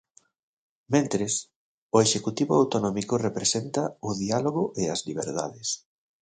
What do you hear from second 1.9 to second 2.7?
o Executivo